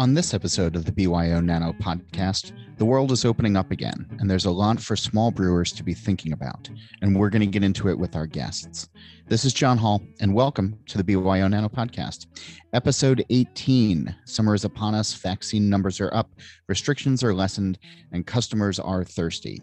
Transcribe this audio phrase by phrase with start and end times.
[0.00, 4.30] On this episode of the BYO Nano podcast, the world is opening up again, and
[4.30, 6.70] there's a lot for small brewers to be thinking about,
[7.02, 8.88] and we're going to get into it with our guests.
[9.28, 12.28] This is John Holl, and welcome to the BYO Nano podcast.
[12.72, 16.30] Episode 18 Summer is upon us, vaccine numbers are up,
[16.66, 17.78] restrictions are lessened,
[18.10, 19.60] and customers are thirsty.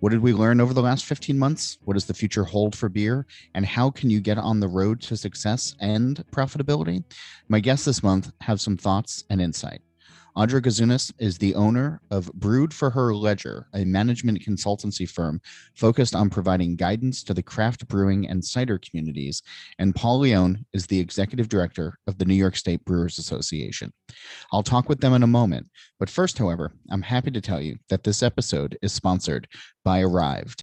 [0.00, 1.76] What did we learn over the last 15 months?
[1.84, 3.26] What does the future hold for beer?
[3.54, 7.04] And how can you get on the road to success and profitability?
[7.48, 9.82] My guests this month have some thoughts and insight.
[10.36, 15.40] Audra Gaiziunas is the owner of Brewed for Her Ledger, a management consultancy firm
[15.74, 19.42] focused on providing guidance to the craft brewing and cider communities.
[19.80, 23.92] And Paul Leone is the executive director of the New York State Brewers Association.
[24.52, 25.66] I'll talk with them in a moment.
[25.98, 29.48] But first, however, I'm happy to tell you that this episode is sponsored
[29.84, 30.62] by Arryved.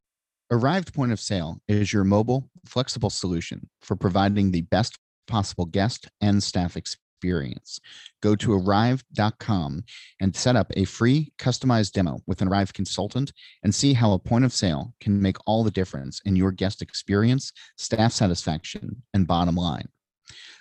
[0.50, 4.98] Arryved Point of Sale is your mobile, flexible solution for providing the best
[5.28, 7.80] possible guest and staff experience experience.
[8.22, 9.84] Go to arryved.com
[10.22, 14.20] and set up a free customized demo with an Arryved consultant and see how a
[14.20, 19.28] point of sale can make all the difference in your guest experience, staff satisfaction, and
[19.28, 19.88] bottom line.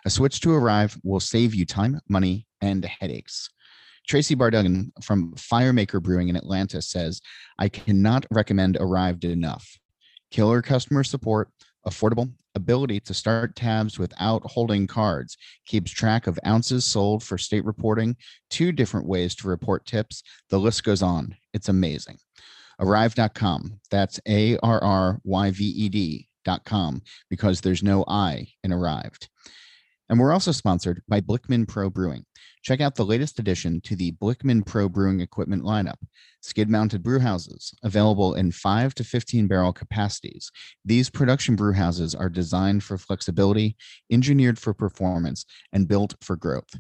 [0.07, 3.51] A switch to Arryved will save you time, money, and headaches.
[4.09, 7.21] Tracy Barduggan from Firemaker Brewing in Atlanta says,
[7.59, 9.79] I cannot recommend Arryved enough.
[10.31, 11.51] Killer customer support,
[11.87, 15.37] affordable ability to start tabs without holding cards.
[15.67, 18.17] Keeps track of ounces sold for state reporting
[18.51, 20.25] two different ways to report tips.
[20.51, 21.37] The list goes on.
[21.55, 22.19] It's amazing.
[22.81, 24.63] Arryved.com that's a-r-r-y-v-e-d.com
[27.31, 29.29] because there's no i in arrived.
[30.09, 32.25] And we're also sponsored by blickman pro brewing
[32.67, 35.99] Check out the latest addition to the Blickman Pro Brewing Equipment lineup
[36.41, 40.51] skid mounted brew houses, available in 5 to 15 barrel capacities.
[40.85, 43.77] These production brew houses are designed for flexibility,
[44.11, 46.75] engineered for performance, and built for growth.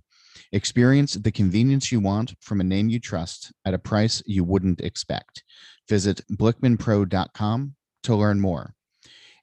[0.50, 4.80] Experience the convenience you want from a name you trust at a price you wouldn't
[4.80, 5.44] expect.
[5.88, 8.74] Visit blickmanpro.com to learn more.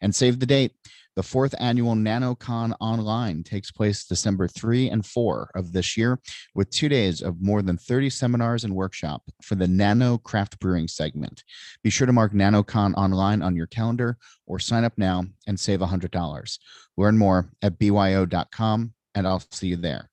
[0.02, 0.74] And save the date.
[1.16, 6.20] The fourth annual NanoCon Online takes place December 3 and 4 of this year,
[6.56, 10.88] with two days of more than 30 seminars and workshop for the Nano Craft Brewing
[10.88, 11.44] segment.
[11.84, 15.82] Be sure to mark NanoCon Online on your calendar or sign up now and save
[15.82, 16.60] $100.
[16.98, 20.10] Learn more at byo.com, and I'll see you there.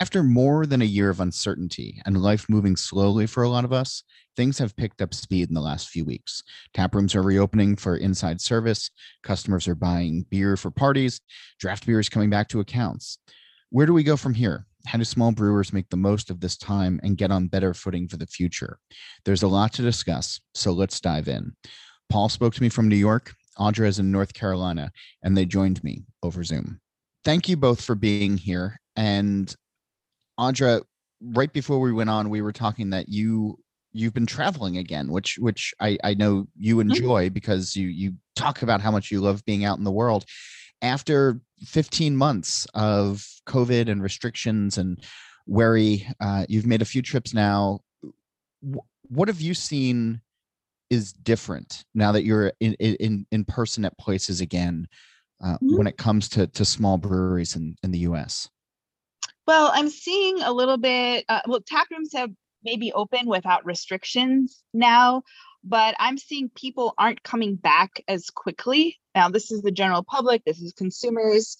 [0.00, 3.72] After more than a year of uncertainty and life moving slowly for a lot of
[3.72, 4.02] us,
[4.36, 6.42] things have picked up speed in the last few weeks.
[6.74, 8.90] Tap rooms are reopening for inside service,
[9.22, 11.20] customers are buying beer for parties,
[11.60, 13.18] draft beer is coming back to accounts.
[13.70, 14.66] Where do we go from here?
[14.86, 18.08] How do small brewers make the most of this time and get on better footing
[18.08, 18.78] for the future?
[19.24, 21.54] There's a lot to discuss, so let's dive in.
[22.10, 24.90] Paul spoke to me from New York, Audra is in North Carolina,
[25.22, 26.80] and they joined me over Zoom.
[27.24, 28.76] Thank you both for being here.
[28.96, 29.54] And
[30.38, 30.82] Audra,
[31.20, 33.58] right before we went on, we were talking that you
[33.92, 36.90] you've been traveling again, which which I, I know you mm-hmm.
[36.90, 40.24] enjoy because you you talk about how much you love being out in the world.
[40.82, 45.02] After 15 months of COVID and restrictions and
[45.46, 47.80] worry, uh, you've made a few trips now.
[49.08, 50.20] What have you seen
[50.90, 54.86] is different now that you're in in in person at places again
[55.42, 55.76] uh, mm-hmm.
[55.78, 58.48] when it comes to to small breweries in in the U.S.
[59.46, 61.24] Well, I'm seeing a little bit.
[61.28, 62.30] Uh, well, tap rooms have
[62.64, 65.22] maybe open without restrictions now,
[65.62, 68.98] but I'm seeing people aren't coming back as quickly.
[69.14, 71.58] Now, this is the general public, this is consumers.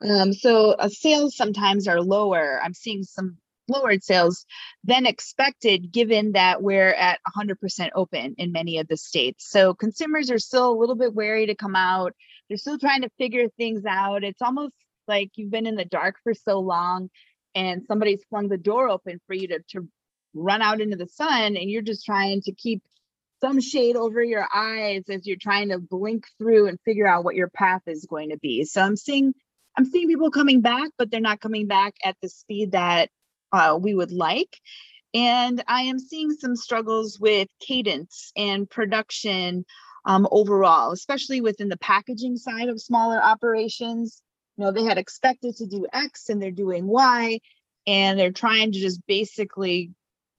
[0.00, 2.60] Um, so uh, sales sometimes are lower.
[2.62, 3.36] I'm seeing some
[3.68, 4.46] lowered sales
[4.84, 9.50] than expected, given that we're at 100% open in many of the states.
[9.50, 12.12] So consumers are still a little bit wary to come out.
[12.48, 14.24] They're still trying to figure things out.
[14.24, 14.74] It's almost
[15.08, 17.10] like you've been in the dark for so long
[17.54, 19.88] and somebody's flung the door open for you to, to
[20.34, 22.82] run out into the sun and you're just trying to keep
[23.40, 27.34] some shade over your eyes as you're trying to blink through and figure out what
[27.34, 28.64] your path is going to be.
[28.64, 29.34] So I'm seeing
[29.76, 33.10] I'm seeing people coming back, but they're not coming back at the speed that
[33.52, 34.58] uh, we would like.
[35.12, 39.66] And I am seeing some struggles with cadence and production
[40.06, 44.22] um, overall, especially within the packaging side of smaller operations.
[44.56, 47.40] You know, they had expected to do X and they're doing Y,
[47.86, 49.90] and they're trying to just basically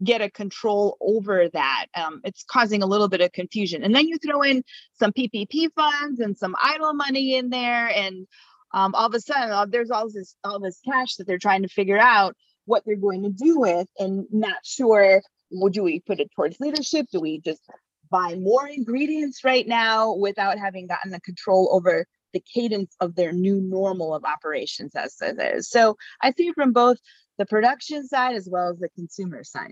[0.03, 1.87] get a control over that.
[1.95, 3.83] Um, it's causing a little bit of confusion.
[3.83, 4.63] And then you throw in
[4.99, 8.27] some PPP funds and some idle money in there, and
[8.73, 11.63] um, all of a sudden uh, there's all this all this cash that they're trying
[11.63, 12.35] to figure out
[12.65, 15.21] what they're going to do with, and not sure.
[15.49, 17.07] Well, do we put it towards leadership?
[17.11, 17.61] Do we just
[18.09, 23.31] buy more ingredients right now without having gotten the control over the cadence of their
[23.31, 25.69] new normal of operations as it is.
[25.69, 26.97] So I see it from both
[27.37, 29.71] the production side as well as the consumer side.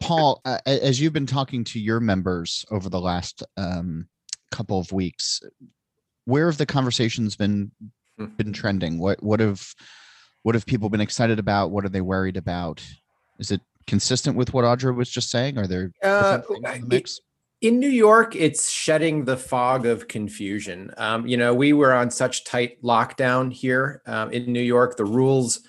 [0.00, 4.08] Paul, uh, as you've been talking to your members over the last um,
[4.52, 5.40] couple of weeks,
[6.26, 7.72] where have the conversations been
[8.18, 8.34] Hmm.
[8.36, 8.98] been trending?
[8.98, 9.74] What what have
[10.42, 11.70] what have people been excited about?
[11.70, 12.82] What are they worried about?
[13.38, 15.58] Is it consistent with what Audra was just saying?
[15.58, 17.20] Are there Uh, different things in the it- mix?
[17.60, 20.92] In New York, it's shedding the fog of confusion.
[20.98, 24.96] Um, you know, we were on such tight lockdown here um, in New York.
[24.96, 25.60] The rules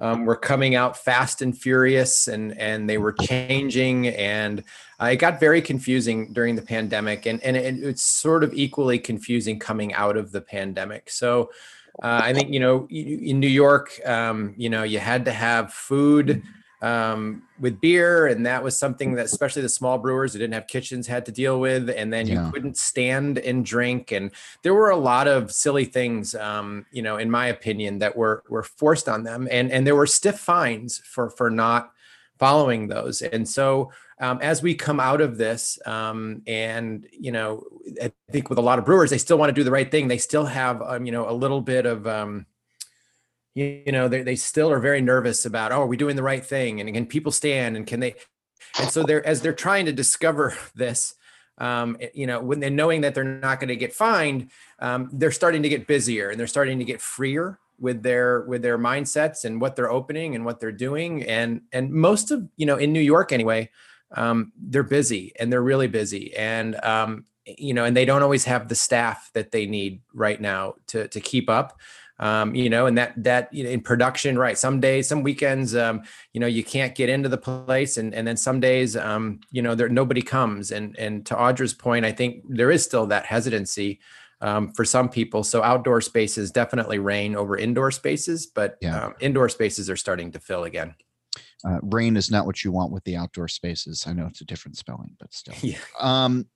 [0.00, 4.64] um, were coming out fast and furious, and and they were changing, and
[5.00, 8.98] uh, it got very confusing during the pandemic, and and it, it's sort of equally
[8.98, 11.10] confusing coming out of the pandemic.
[11.10, 11.50] So.
[12.02, 15.72] Uh, I think you know in New York, um, you know, you had to have
[15.72, 16.42] food
[16.82, 20.66] um, with beer, and that was something that especially the small brewers who didn't have
[20.66, 21.88] kitchens had to deal with.
[21.90, 22.46] And then Yeah.
[22.46, 24.30] you couldn't stand and drink, and
[24.62, 28.42] there were a lot of silly things, um, you know, in my opinion, that were
[28.48, 31.92] were forced on them, and and there were stiff fines for for not
[32.38, 33.22] following those.
[33.22, 33.90] And so
[34.20, 37.64] um, as we come out of this, um, and you know,
[38.02, 40.08] I think with a lot of brewers, they still want to do the right thing.
[40.08, 42.46] They still have, um, you know, a little bit of um,
[43.56, 46.22] you, you know they, they still are very nervous about oh are we doing the
[46.22, 46.80] right thing?
[46.80, 47.76] And can people stand?
[47.76, 48.14] And can they?
[48.78, 51.14] And so they're as they're trying to discover this
[51.58, 55.08] um, eh, you know when they're knowing that they're not going to get fined um,
[55.12, 58.78] they're starting to get busier and they're starting to get freer with their with their
[58.78, 61.22] mindsets and what they're opening and what they're doing.
[61.24, 63.70] And and most of you know in new york anyway
[64.14, 66.34] um, they're busy and they're really busy.
[66.36, 70.40] And um, you know and they don't always have the staff that they need right
[70.40, 71.78] now to to keep up
[72.18, 74.56] um, you know, and that that you know, in production, right?
[74.56, 76.02] Some days, some weekends, um,
[76.32, 79.62] you know, you can't get into the place, and and then some days, um, you
[79.62, 80.70] know, there nobody comes.
[80.70, 84.00] And and to Audra's point, I think there is still that hesitancy
[84.40, 85.44] um, for some people.
[85.44, 89.06] So outdoor spaces definitely reign over indoor spaces, but Yeah.
[89.06, 90.94] um, indoor spaces are starting to fill again.
[91.64, 94.04] Uh, rain is not what you want with the outdoor spaces.
[94.06, 95.54] I know it's a different spelling, but still.
[95.62, 95.78] Yeah.
[95.98, 96.46] Um,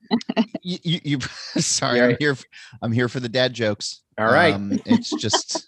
[0.62, 1.18] you, you, you
[1.60, 2.04] sorry, Yeah.
[2.04, 2.34] I'm here.
[2.34, 2.46] For,
[2.82, 4.02] I'm here for the dad jokes.
[4.18, 4.54] All right.
[4.54, 5.66] Um, it's just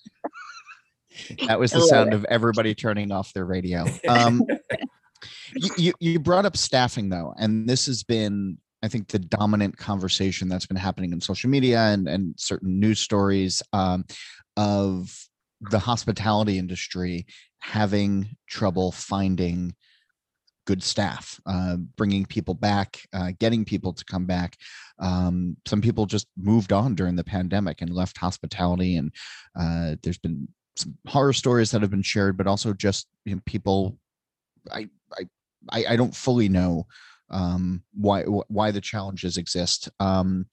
[1.47, 3.87] that was the sound of everybody turning off their radio.
[4.09, 4.43] Um,
[5.55, 9.77] you, you, you brought up staffing though, and this has been, I think, the dominant
[9.77, 14.05] conversation that's been happening in social media and, and certain news stories um,
[14.57, 15.15] of
[15.71, 17.27] the hospitality industry
[17.63, 19.75] having trouble finding
[20.67, 24.57] good staff, uh, bringing people back, uh, getting people to come back.
[24.99, 29.13] Um, some people just moved on during the pandemic and left hospitality, and
[29.59, 33.41] uh, there's been some horror stories that have been shared, but also just you know,
[33.47, 33.99] people.
[34.71, 34.89] I
[35.19, 36.87] I I don't fully know
[37.31, 39.89] um, why why the challenges exist.
[40.01, 40.47] Um,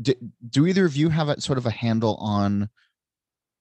[0.00, 0.14] do,
[0.50, 2.68] do either of you have a sort of a handle on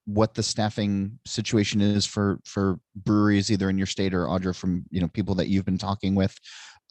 [0.05, 4.83] what the staffing situation is for for breweries either in your state or Audra from
[4.89, 6.37] you know people that you've been talking with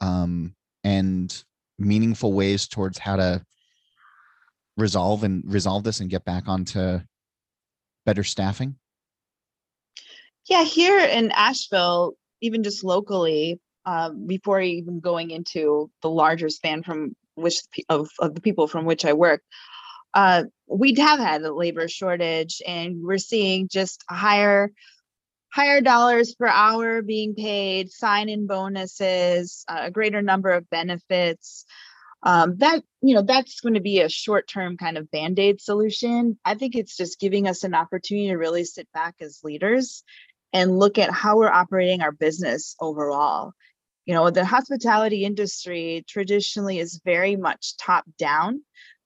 [0.01, 1.45] um and
[1.79, 3.45] meaningful ways towards how to
[4.77, 7.01] resolve and resolve this and get back onto
[8.05, 8.77] better staffing?
[10.49, 16.83] Yeah, here in Asheville, even just locally, um, before even going into the larger span
[16.83, 17.57] from which
[17.89, 19.43] of, of the people from which I work,
[20.15, 24.73] uh, we have had a labor shortage, and we're seeing just higher
[25.53, 31.67] higher dollars per hour being paid, sign-in bonuses, a greater number of benefits.
[32.25, 36.39] Um, that you know that's going to be a short-term kind of band-aid solution.
[36.45, 40.05] I think it's just giving us an opportunity to really sit back as leaders
[40.53, 43.53] and look at how we're operating our business overall.
[44.07, 48.63] You know, the hospitality industry traditionally is very much top down,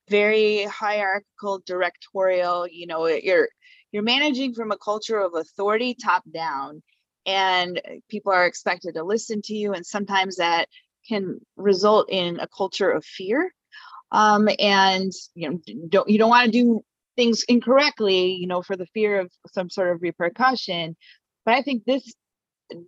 [0.09, 2.67] very hierarchical, directorial.
[2.69, 3.49] You know, you're
[3.93, 6.83] you're managing from a culture of authority top down,
[7.25, 10.69] and people are expected to listen to you, and sometimes that
[11.09, 13.53] can result in a culture of fear.
[14.13, 16.85] Um, and you know, don't you don't want to do
[17.17, 20.97] things incorrectly, you know, for the fear of some sort of repercussion
[21.47, 22.13] but i think this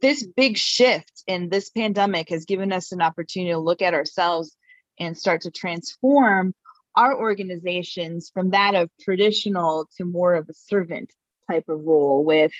[0.02, 4.54] this big shift in this pandemic has given us an opportunity to look at ourselves
[4.98, 6.52] and start to transform
[6.98, 11.12] our organizations from that of traditional to more of a servant
[11.48, 12.50] type of role with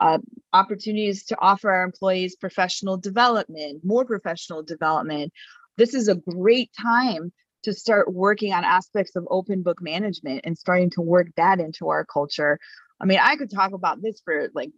[0.00, 0.18] uh,
[0.52, 5.32] opportunities to offer our employees professional development more professional development.
[5.76, 10.58] This is a great time to start working on aspects of open book management and
[10.58, 12.58] starting to work that into our culture.
[13.00, 14.72] I mean i could talk about this for like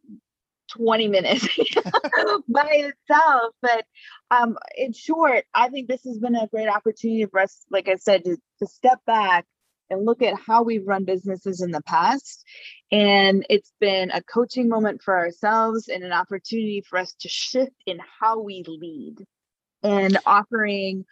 [0.76, 1.47] 20 minutes
[2.49, 3.55] by itself.
[3.61, 3.85] But
[4.31, 7.97] um, in short, I think this has been a great opportunity for us, like I
[7.97, 9.47] said, to, to step back
[9.91, 12.45] and look at how we've run businesses in the past.
[12.91, 17.76] And it's been a coaching moment for ourselves and an opportunity for us to shift
[17.87, 19.17] in how we lead
[19.83, 21.05] and offering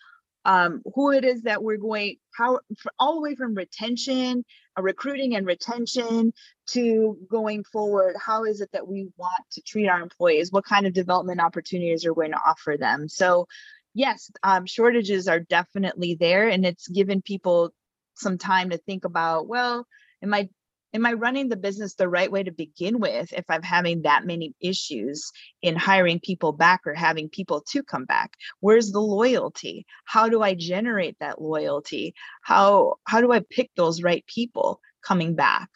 [0.44, 2.60] um, who it is that we're going how
[2.98, 4.44] all the way from retention
[4.78, 6.32] recruiting and retention
[6.70, 8.16] to going forward?
[8.24, 10.52] How is it that we want to treat our employees?
[10.52, 13.08] What kind of development opportunities are going to offer them?
[13.08, 13.46] So
[13.94, 17.72] yes um, shortages are definitely there and it's given people
[18.14, 19.86] some time to think about well
[20.22, 20.48] am i
[20.94, 24.26] am I running the business the right way to begin with if I'm having that
[24.26, 25.30] many issues
[25.62, 28.32] in hiring people back or having people to come back?
[28.60, 29.86] Where's the loyalty?
[30.04, 32.14] How do I generate that loyalty?
[32.42, 35.68] How how do I pick those right people coming back?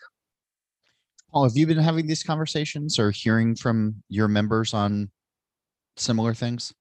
[1.32, 5.10] Paul, have you been having these conversations or hearing from your members on
[5.96, 6.72] similar things?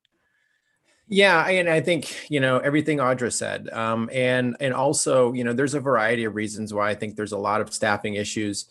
[1.07, 5.53] Yeah, and I think you know everything Audra said, um, and and also you know
[5.53, 8.65] there's a variety of reasons why I think there's a lot of staffing issues.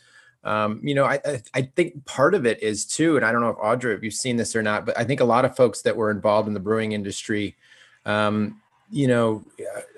[0.45, 3.43] Um, you know, I, I, I think part of it is too, and I don't
[3.43, 5.55] know if Audra, if you've seen this or not, but I think a lot of
[5.55, 7.55] folks that were involved in the brewing industry,
[8.07, 8.61] um,
[8.91, 9.45] you know,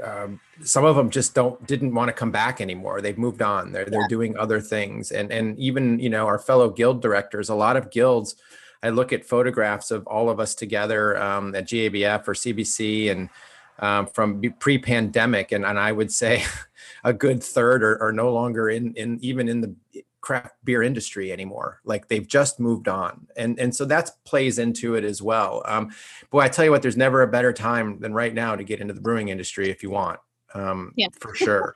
[0.02, 3.00] uh, um, some of them just don't didn't want to come back anymore.
[3.00, 3.72] They've moved on.
[3.72, 7.54] They're they're doing other things, and and even you know our fellow guild directors, a
[7.54, 8.36] lot of guilds
[8.84, 13.30] I look at photographs of all of us together um, at GABF or CBC and
[13.78, 16.44] um, from pre-pandemic, and, and I would say
[17.04, 19.74] a good third are, are no longer in in even in the
[20.20, 21.80] craft beer industry anymore.
[21.84, 25.62] Like they've just moved on, and and so that plays into it as well.
[25.64, 25.92] Um,
[26.30, 28.80] boy, I tell you what, there's never a better time than right now to get
[28.80, 30.20] into the brewing industry if you want.
[30.54, 31.08] Um, yeah.
[31.18, 31.74] for sure.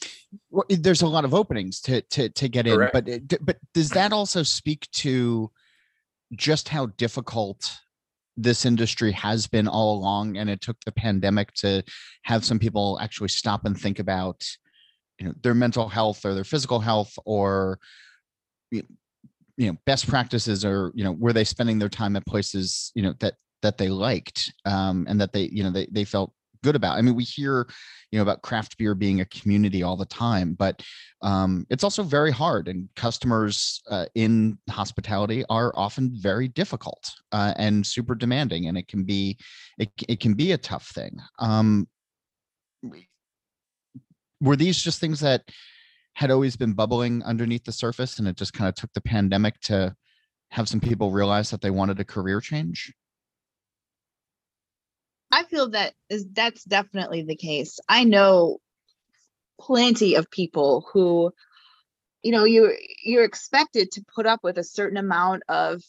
[0.50, 3.08] well, there's a lot of openings to to to get Correct.
[3.08, 5.50] in, but but does that also speak to
[6.36, 7.78] just how difficult
[8.36, 11.82] this industry has been all along and it took the pandemic to
[12.22, 14.44] have some people actually stop and think about
[15.18, 17.78] you know their mental health or their physical health or
[18.70, 18.84] you
[19.58, 23.12] know best practices or you know were they spending their time at places you know
[23.18, 26.98] that that they liked um and that they you know they, they felt good about.
[26.98, 27.66] I mean we hear
[28.10, 30.82] you know about craft beer being a community all the time but
[31.22, 37.52] um, it's also very hard and customers uh, in hospitality are often very difficult uh,
[37.56, 39.36] and super demanding and it can be
[39.78, 41.18] it, it can be a tough thing.
[41.38, 41.88] Um,
[44.40, 45.42] were these just things that
[46.14, 49.58] had always been bubbling underneath the surface and it just kind of took the pandemic
[49.60, 49.94] to
[50.50, 52.92] have some people realize that they wanted a career change
[55.30, 57.78] I feel that is that's definitely the case.
[57.88, 58.58] I know
[59.60, 61.32] plenty of people who
[62.22, 65.82] you know you you're expected to put up with a certain amount of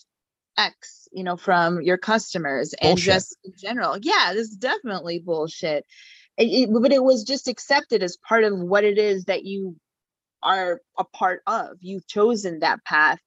[0.57, 2.89] x you know from your customers bullshit.
[2.89, 5.85] and just in general yeah this is definitely bullshit
[6.37, 9.75] it, it, but it was just accepted as part of what it is that you
[10.41, 13.19] are a part of you've chosen that path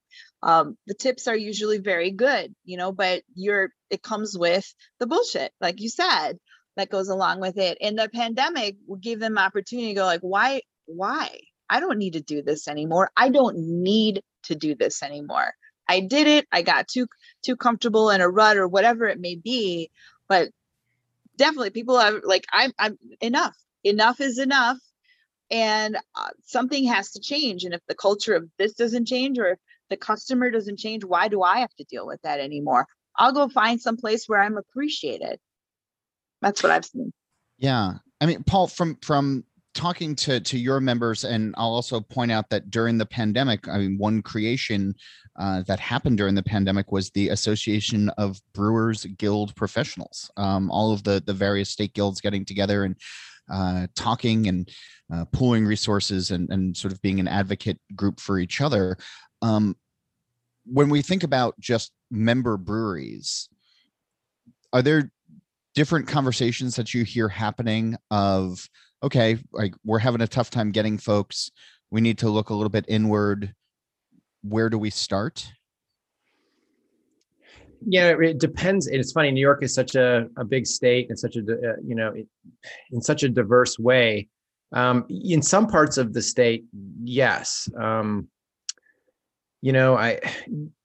[0.42, 4.64] um, the tips are usually very good you know but you're it comes with
[5.00, 6.38] the bullshit like you said
[6.76, 7.78] that goes along with it.
[7.80, 11.38] And the pandemic give them opportunity to go like why why?
[11.68, 13.10] I don't need to do this anymore.
[13.16, 15.52] I don't need to do this anymore.
[15.88, 16.46] I did it.
[16.52, 17.06] I got too
[17.44, 19.90] too comfortable in a rut or whatever it may be.
[20.28, 20.50] But
[21.36, 23.56] definitely people are like i'm i'm enough.
[23.84, 24.78] Enough is enough.
[25.50, 27.64] And uh, something has to change.
[27.64, 29.58] And if the culture of this doesn't change or
[29.92, 32.86] the customer doesn't change why do i have to deal with that anymore?
[33.18, 35.38] I'll go find some place where i'm appreciated.
[36.40, 37.12] That's what i've seen.
[37.58, 37.94] Yeah.
[38.20, 39.44] I mean paul from from
[39.74, 43.78] talking to to your members and i'll also point out that during the pandemic i
[43.78, 44.94] mean one creation
[45.38, 50.30] uh, that happened during the pandemic was the association of brewers guild professionals.
[50.36, 52.96] Um, all of the the various state guilds getting together and
[53.50, 54.70] uh, talking and
[55.12, 58.96] uh, pooling resources and, and sort of being an advocate group for each other.
[59.42, 59.76] Um,
[60.64, 63.48] when we think about just member breweries,
[64.72, 65.10] are there
[65.74, 68.68] different conversations that you hear happening of,
[69.02, 71.50] okay, like we're having a tough time getting folks,
[71.90, 73.54] we need to look a little bit inward.
[74.42, 75.52] Where do we start?
[77.86, 81.36] yeah it depends it's funny new york is such a, a big state and such
[81.36, 82.12] a uh, you know
[82.90, 84.28] in such a diverse way
[84.72, 86.64] um, in some parts of the state
[87.02, 88.28] yes um,
[89.62, 90.20] you know i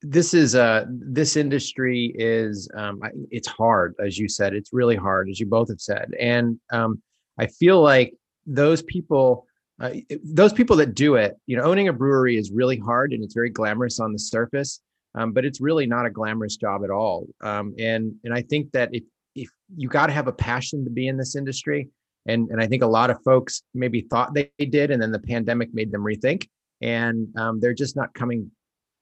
[0.01, 5.29] this is uh this industry is um it's hard as you said it's really hard
[5.29, 7.01] as you both have said and um
[7.37, 8.13] i feel like
[8.45, 9.45] those people
[9.79, 9.91] uh,
[10.23, 13.33] those people that do it you know owning a brewery is really hard and it's
[13.33, 14.79] very glamorous on the surface
[15.17, 17.27] um, but it's really not a glamorous job at all.
[17.41, 19.03] Um, and and I think that if
[19.35, 21.89] if you got to have a passion to be in this industry,
[22.27, 25.19] and and I think a lot of folks maybe thought they did, and then the
[25.19, 26.47] pandemic made them rethink,
[26.81, 28.51] and um, they're just not coming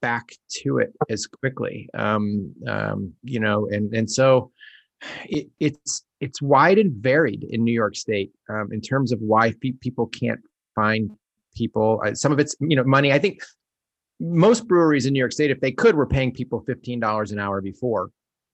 [0.09, 0.27] back
[0.61, 1.77] to it as quickly.
[2.05, 2.99] Um, um,
[3.33, 4.51] you know, and and so
[5.37, 9.45] it, it's it's wide and varied in New York State um, in terms of why
[9.61, 10.41] pe- people can't
[10.79, 11.03] find
[11.59, 11.89] people.
[12.05, 13.09] Uh, some of it's you know money.
[13.11, 13.35] I think
[14.19, 17.39] most breweries in New York State, if they could, were paying people fifteen dollars an
[17.39, 18.03] hour before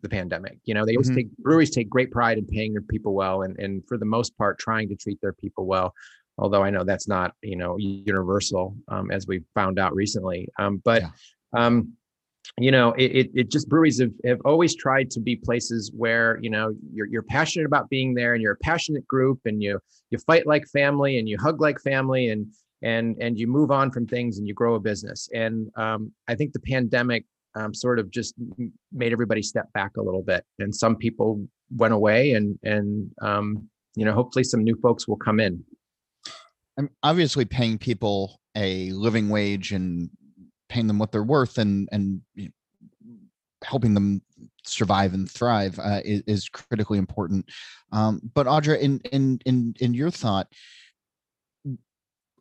[0.04, 0.58] the pandemic.
[0.68, 1.16] You know, they always Mhm.
[1.20, 4.32] take breweries take great pride in paying their people well, and and for the most
[4.42, 5.90] part, trying to treat their people well.
[6.38, 10.42] Although I know that's not you know universal, um, as we found out recently.
[10.58, 11.12] Um, but Yeah.
[11.54, 11.94] Um,
[12.60, 16.40] you know, it, it it just breweries have, have always tried to be places where
[16.42, 19.80] you know you're you're passionate about being there, and you're a passionate group, and you
[20.10, 22.48] you fight like family, and you hug like family, and
[22.82, 25.30] and and you move on from things, and you grow a business.
[25.34, 28.34] And um, I think the pandemic um, sort of just
[28.92, 33.70] made everybody step back a little bit, and some people went away, and and um,
[33.96, 35.64] you know, hopefully some new folks will come in.
[36.78, 40.10] I'm obviously paying people a living wage and
[40.72, 42.52] paying them what they're worth and and you know,
[43.64, 44.22] helping them
[44.64, 47.46] survive and thrive uh, is, is critically important.
[47.92, 50.48] Um, but Audra, in in in in your thought,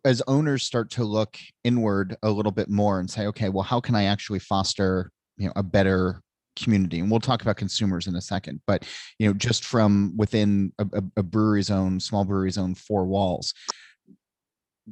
[0.05, 3.81] as owners start to look inward a little bit more and say, okay, well, how
[3.81, 6.23] can I actually foster you know a better
[6.57, 7.01] community?
[7.01, 8.87] And we'll talk about consumers in a second, but
[9.19, 13.53] you know, just from within a, a, a brewery's own small brewery's own four walls,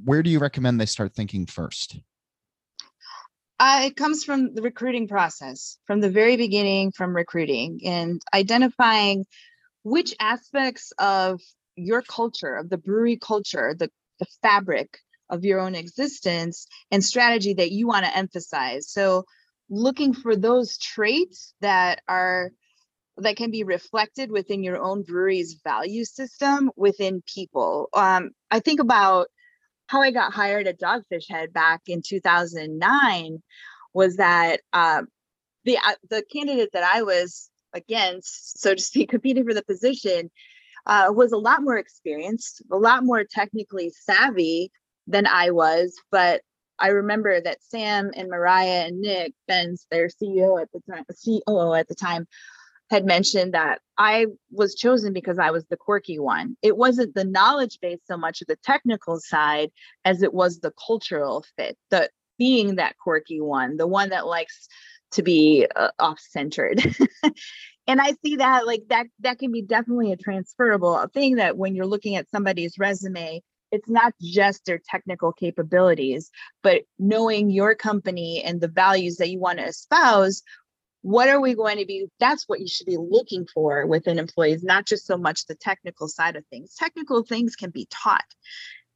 [0.04, 2.00] where do you recommend they start thinking first?
[3.60, 9.26] Uh, it comes from the recruiting process, from the very beginning, from recruiting and identifying
[9.82, 11.40] which aspects of
[11.74, 14.98] your culture, of the brewery culture, the, the fabric
[15.30, 18.90] of your own existence and strategy that you want to emphasize.
[18.90, 19.24] So,
[19.70, 22.52] looking for those traits that are
[23.18, 27.88] that can be reflected within your own brewery's value system within people.
[27.92, 29.28] Um, I think about
[29.88, 33.43] how I got hired at Dogfish Head back in 2009
[33.93, 35.02] was that uh,
[35.65, 40.30] the uh, the candidate that I was against, so to speak, competing for the position,
[40.86, 44.71] uh, was a lot more experienced, a lot more technically savvy
[45.06, 45.99] than I was.
[46.10, 46.43] But
[46.78, 51.75] I remember that Sam and Mariah and Nick Benz, their CEO at the time, COO
[51.75, 52.28] at the time,
[52.90, 56.56] had mentioned that I was chosen because I was the quirky one.
[56.62, 59.70] It wasn't the knowledge base so much of the technical side
[60.04, 64.68] as it was the cultural fit, the being that quirky one, the one that likes
[65.12, 66.80] to be uh, off-centered.
[67.86, 71.74] and I see that like that that can be definitely a transferable thing that when
[71.74, 76.30] you're looking at somebody's resume, it's not just their technical capabilities,
[76.62, 80.42] but knowing your company and the values that you want to espouse
[81.02, 84.63] what are we going to be that's what you should be looking for within employees
[84.63, 86.75] not just so much the technical side of things.
[86.75, 88.25] Technical things can be taught.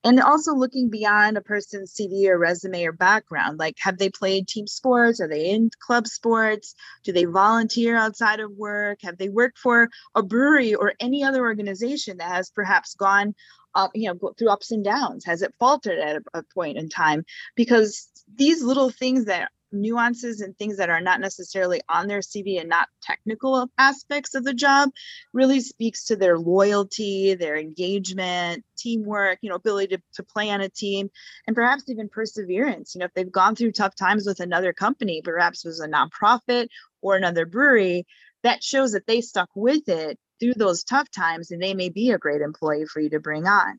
[0.05, 4.49] And also looking beyond a person's cv or resume or background like have they played
[4.49, 5.21] team sports?
[5.21, 6.75] Are they in club sports?
[7.05, 8.99] Do they volunteer outside of work?
[9.03, 13.35] Have they worked for a brewery or any other organization that has perhaps gone
[13.75, 15.25] up you know through ups and downs?
[15.25, 17.25] Has it faltered at a, a point in time?
[17.55, 22.61] Because these little things that nuances and things that are not necessarily on their CV
[22.61, 24.91] and not technical aspects of the job
[25.33, 30.61] really speaks to their loyalty, their engagement, teamwork, you know, ability to, to play on
[30.61, 31.11] a team,
[31.47, 32.95] and perhaps even perseverance.
[32.95, 36.69] You know, if they've gone through tough times with another company, perhaps was a nonprofit
[37.01, 38.07] or another brewery,
[38.43, 42.11] that shows that they stuck with it through those tough times and they may be
[42.11, 43.79] a great employee for you to bring on.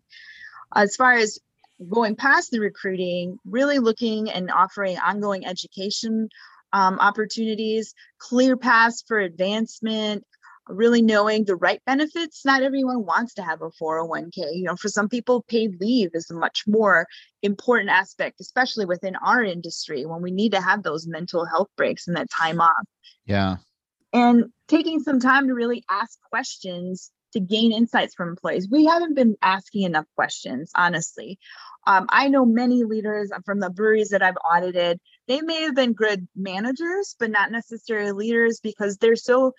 [0.74, 1.40] As far as
[1.90, 6.30] going past the recruiting, really looking and offering ongoing education
[6.74, 10.24] um, opportunities, clear paths for advancement,
[10.68, 12.44] really knowing the right benefits.
[12.46, 14.56] Not everyone wants to have a 401k.
[14.56, 17.06] You know, for some people, paid leave is a much more
[17.42, 22.08] important aspect, especially within our industry when we need to have those mental health breaks
[22.08, 22.86] and that time off.
[23.26, 23.58] Yeah.
[24.12, 28.67] And taking some time to really ask questions to gain insights from employees.
[28.69, 31.39] We haven't been asking enough questions, honestly.
[31.86, 35.00] Um, I know many leaders from the breweries that I've audited.
[35.28, 39.54] They may have been good managers, but not necessarily leaders because they're so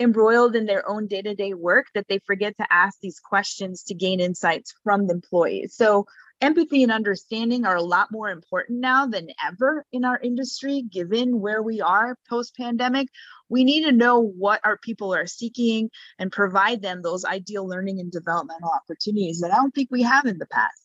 [0.00, 4.20] embroiled in their own day-to-day work that they forget to ask these questions to gain
[4.20, 5.74] insights from the employees.
[5.76, 6.06] So
[6.40, 11.40] empathy and understanding are a lot more important now than ever in our industry given
[11.40, 13.08] where we are post pandemic
[13.48, 18.00] we need to know what our people are seeking and provide them those ideal learning
[18.00, 20.83] and developmental opportunities that i don't think we have in the past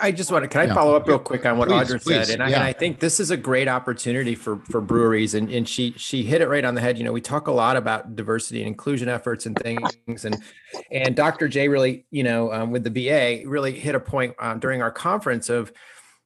[0.00, 0.74] I just want to, can I Yeah.
[0.74, 2.34] follow up real quick on what Please, Audra please, said?
[2.34, 2.56] And I, yeah.
[2.56, 6.22] and I think this is a great opportunity for, for breweries and, and she, she
[6.22, 6.98] hit it right on the head.
[6.98, 10.42] You know, we talk a lot about diversity and inclusion efforts and things and,
[10.90, 11.48] and Dr.
[11.48, 14.90] J really, you know, um, with the BA really hit a point um, during our
[14.90, 15.72] conference of,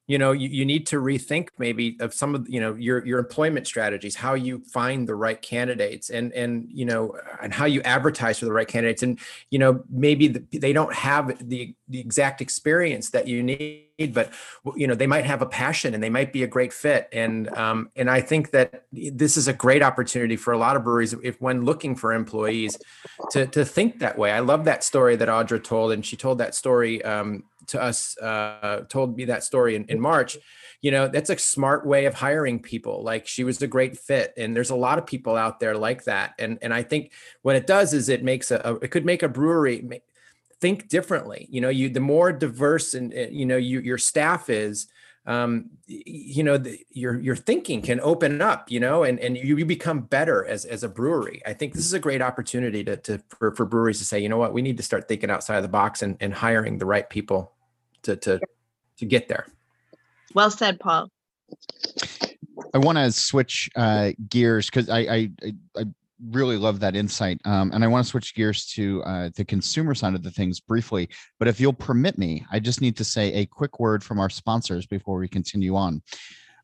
[0.06, 3.18] you know, you, you need to rethink maybe of some of, you know, your, your
[3.18, 7.80] employment strategies, how you find the right candidates and, and, you know, and how you
[7.82, 9.02] advertise for the right candidates.
[9.02, 9.18] And,
[9.50, 14.32] you know, maybe the, they don't have the, the exact experience that you need, but
[14.76, 17.08] you know, they might have a passion and they might be a great fit.
[17.12, 20.84] And, um, and I think that this is a great opportunity for a lot of
[20.84, 22.78] breweries if when looking for employees
[23.30, 24.32] to, to think that way.
[24.32, 28.18] I love that story that Audra told, and she told that story, um, to us,
[28.18, 30.36] uh, told me that story in, in March,
[30.80, 33.04] you know, that's a smart way of hiring people.
[33.04, 34.34] Like she was a great fit.
[34.36, 36.34] And there's a lot of people out there like that.
[36.40, 37.12] And, and I think
[37.42, 40.02] what it does is it makes a, a it could make a brewery
[40.62, 41.46] think differently.
[41.50, 44.86] You know, you, the more diverse and, uh, you know, you, your staff is,
[45.26, 49.56] um, you know, the, your, your thinking can open up, you know, and, and you,
[49.58, 51.42] you become better as, as a brewery.
[51.44, 54.28] I think this is a great opportunity to, to, for, for breweries to say, you
[54.28, 56.86] know what, we need to start thinking outside of the box and, and hiring the
[56.86, 57.52] right people
[58.02, 58.40] to, to,
[58.96, 59.46] to get there.
[60.34, 61.10] Well said, Paul.
[62.74, 65.84] I want to switch uh, gears because I, I I I
[66.30, 69.94] really love that insight, um, and I want to switch gears to uh, the consumer
[69.94, 71.08] side of the things briefly.
[71.38, 74.30] But if you'll permit me, I just need to say a quick word from our
[74.30, 76.02] sponsors before we continue on.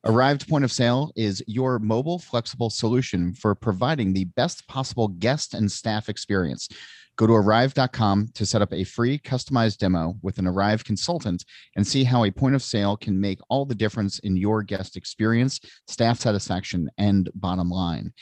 [0.06, 5.54] Arryved Point of Sale is your mobile, flexible solution for providing the best possible guest
[5.54, 6.68] and staff experience.
[7.16, 11.84] Go to arryved.com to set up a free customized demo with an Arryved consultant and
[11.84, 15.58] see how a point of sale can make all the difference in your guest experience,
[15.88, 18.12] staff satisfaction, and bottom line.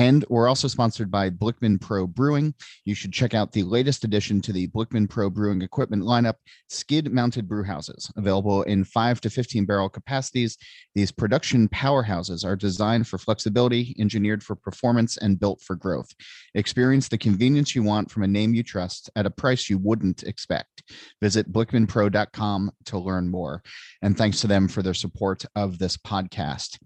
[0.00, 2.54] And we're also sponsored by Blickman Pro Brewing.
[2.86, 6.36] You should check out the latest addition to the Blickman Pro Brewing equipment lineup
[6.70, 10.56] skid mounted brew houses, available in 5 to 15 barrel capacities.
[10.94, 16.08] These production powerhouses are designed for flexibility, engineered for performance, and built for growth.
[16.54, 20.22] Experience the convenience you want from a name you trust at a price you wouldn't
[20.22, 20.82] expect.
[21.20, 23.62] Visit blickmanpro.com to learn more.
[24.00, 26.78] And thanks to them for their support of this podcast.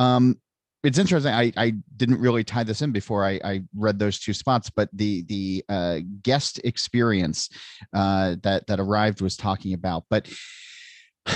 [0.00, 0.40] Um,
[0.86, 1.32] it's interesting.
[1.32, 4.88] I, I didn't really tie this in before I, I read those two spots, but
[4.92, 7.50] the the uh, guest experience
[7.92, 10.04] uh, that that Arryved was talking about.
[10.08, 10.28] But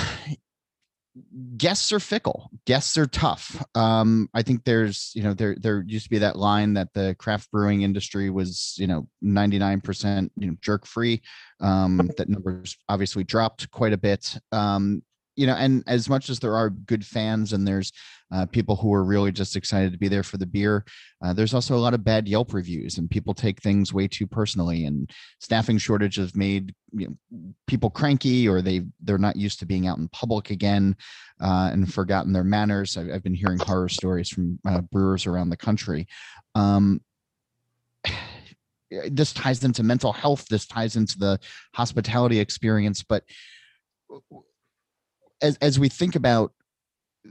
[1.56, 2.48] guests are fickle.
[2.64, 3.60] Guests are tough.
[3.74, 7.16] Um, I think there's you know there there used to be that line that the
[7.18, 11.22] craft brewing industry was you know 99 percent you know jerk free.
[11.58, 14.38] Um, that numbers obviously dropped quite a bit.
[14.52, 15.02] Um,
[15.40, 17.92] you know, and as much as there are good fans and there's
[18.31, 20.85] uh, people who are really just excited to be there for the beer,
[21.24, 24.26] uh, there's also a lot of bad Yelp reviews, and people take things way too
[24.26, 24.85] personally.
[24.85, 29.66] And staffing shortages have made you know, people cranky, or they they're not used to
[29.66, 30.94] being out in public again,
[31.40, 32.98] uh, and forgotten their manners.
[32.98, 36.07] I've, I've been hearing horror stories from uh, brewers around the country.
[36.55, 37.00] Um,
[39.11, 40.48] this ties into mental health.
[40.48, 41.40] This ties into the
[41.72, 43.24] hospitality experience, but
[45.42, 46.53] as as we think about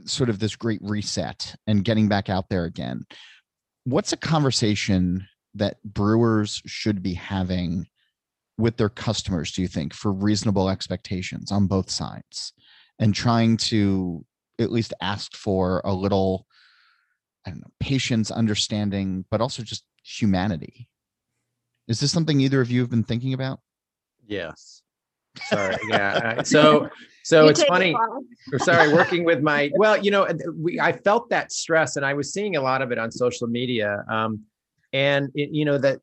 [0.04, 3.04] sort of this great reset and getting back out there again,
[3.84, 7.86] what's a conversation that brewers should be having
[8.56, 12.52] with their customers, do you think, for reasonable expectations on both sides
[12.98, 14.24] and trying to
[14.58, 16.46] at least ask for a little,
[17.46, 20.88] I don't know, patience, understanding, but also just humanity?
[21.88, 23.60] Is this something either of you have been thinking about?
[24.24, 24.82] Yes.
[25.48, 25.76] Sorry.
[25.88, 26.34] Yeah.
[26.38, 26.88] uh, So,
[27.22, 27.96] so You it's take it, funny.
[28.58, 32.32] Sorry, working with my, well, you know, we, I felt that stress and I was
[32.32, 34.04] seeing a lot of it on social media.
[34.08, 34.40] Um,
[34.92, 36.00] and it, you know, that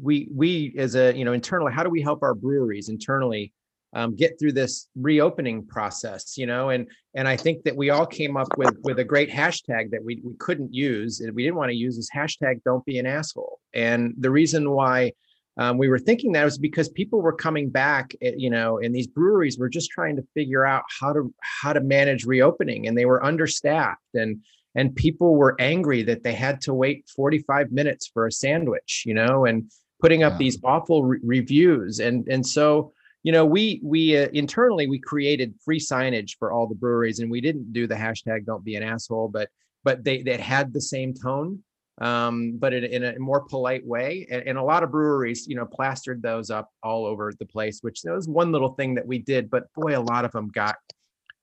[0.00, 3.52] we, we as a, you know, internally, how do we help our breweries internally
[3.94, 8.06] um, get through this reopening process, you know, and, and I think that we all
[8.06, 11.56] came up with, with a great hashtag that we, we couldn't use and we didn't
[11.56, 13.58] want to use this hashtag, don't be an asshole.
[13.74, 15.12] And the reason why
[15.58, 18.94] um, we were thinking that was because people were coming back, eh, you know, and
[18.94, 22.96] these breweries were just trying to figure out how to how to manage reopening, and
[22.96, 24.42] they were understaffed, and
[24.74, 29.14] and people were angry that they had to wait 45 minutes for a sandwich, you
[29.14, 30.38] know, and putting up Yeah.
[30.38, 32.92] these awful re- reviews, and and so
[33.22, 37.30] you know we we uh, internally we created free signage for all the breweries, and
[37.30, 39.48] we didn't do the hashtag don't be an asshole, but
[39.84, 41.62] but they that had the same tone
[42.00, 44.26] um, but in, in a more polite way.
[44.30, 47.80] And, and a lot of breweries, you know, plastered those up all over the place,
[47.82, 49.50] which that was one little thing that we did.
[49.50, 50.76] But boy, a lot of them got,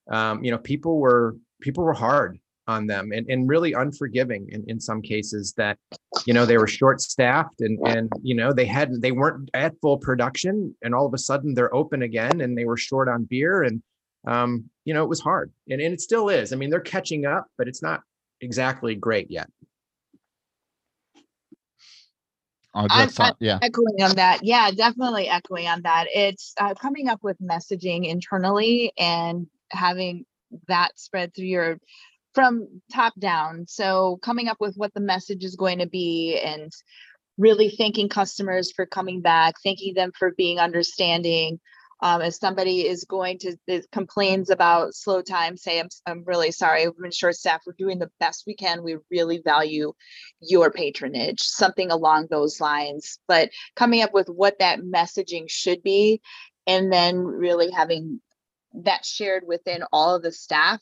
[0.10, 4.64] um, you know, people were people were hard on them and, and really unforgiving in,
[4.68, 5.78] in some cases that
[6.26, 9.74] you know they were short staffed and and you know they hadn't they weren't at
[9.82, 13.26] full production and all of a sudden they're open again and they were short on
[13.26, 13.84] beer and
[14.26, 16.54] um, you know, it was hard and, and it still is.
[16.54, 18.02] I mean, they're catching up, but it's not
[18.42, 19.50] exactly great yet.
[22.76, 23.38] Oh, I'm- thought.
[23.40, 23.60] Yeah.
[23.62, 24.44] Echoing on that.
[24.44, 26.08] Yeah, definitely echoing on that.
[26.14, 30.26] It's uh, coming up with messaging internally and having
[30.68, 31.80] that spread through your
[32.34, 33.66] from top down.
[33.68, 36.72] So coming up with what the message is going to be and
[37.38, 41.60] really thanking customers for coming back, thanking them for being understanding.
[42.04, 46.52] Um, if somebody is going to is complains about slow time, say I'm I'm really
[46.52, 46.86] sorry.
[46.86, 47.64] We've been short staffed.
[47.66, 48.84] We're doing the best we can.
[48.84, 49.94] We really value
[50.42, 53.20] your patronage, something along those lines.
[53.26, 56.22] But coming up with what that messaging should be,
[56.68, 58.20] and then really having
[58.74, 60.82] that shared within all of the staff,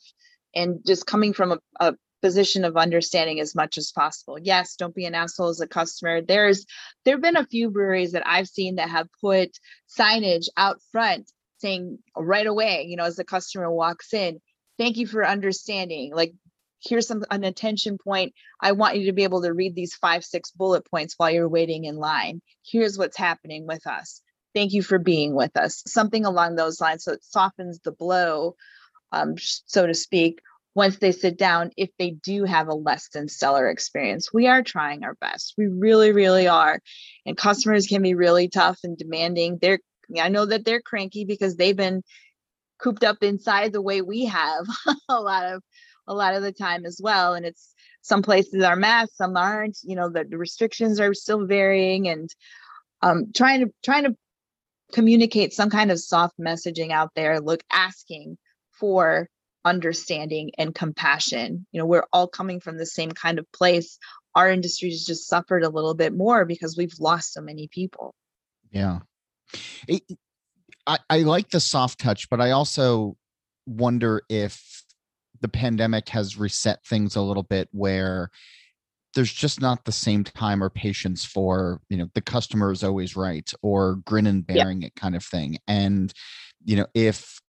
[0.56, 4.38] and just coming from a, a position of understanding as much as possible.
[4.40, 6.22] Yes, don't be an asshole as a customer.
[6.22, 6.64] There's
[7.04, 9.50] there have been a few breweries that I've seen that have put
[9.98, 14.40] signage out front saying right away, you know, as the customer walks in,
[14.78, 16.12] thank you for understanding.
[16.14, 16.34] Like
[16.84, 18.34] here's some an attention point.
[18.60, 21.48] I want you to be able to read these five, six bullet points while you're
[21.48, 22.42] waiting in line.
[22.64, 24.20] Here's what's happening with us.
[24.54, 25.82] Thank you for being with us.
[25.86, 27.04] Something along those lines.
[27.04, 28.56] So it softens the blow,
[29.12, 30.40] um, so to speak,
[30.74, 34.32] once they sit down, if they do have a less than stellar experience.
[34.32, 35.54] We are trying our best.
[35.58, 36.80] We really, really are.
[37.26, 39.58] And customers can be really tough and demanding.
[39.60, 39.80] They're
[40.20, 42.02] I know that they're cranky because they've been
[42.78, 44.66] cooped up inside the way we have
[45.08, 45.62] a lot of
[46.08, 47.34] a lot of the time as well.
[47.34, 51.46] And it's some places are masks, some aren't, you know, the, the restrictions are still
[51.46, 52.28] varying and
[53.02, 54.16] um trying to trying to
[54.92, 58.36] communicate some kind of soft messaging out there, look asking
[58.72, 59.28] for
[59.64, 61.66] understanding and compassion.
[61.72, 63.98] You know, we're all coming from the same kind of place.
[64.34, 68.14] Our industry has just suffered a little bit more because we've lost so many people.
[68.70, 69.00] Yeah.
[69.86, 70.02] It,
[70.86, 73.16] I, I like the soft touch, but I also
[73.66, 74.82] wonder if
[75.40, 78.30] the pandemic has reset things a little bit where
[79.14, 83.14] there's just not the same time or patience for, you know, the customer is always
[83.14, 84.54] right or grin and Yeah.
[84.54, 85.58] bearing it kind of thing.
[85.68, 86.12] And,
[86.64, 87.40] you know, if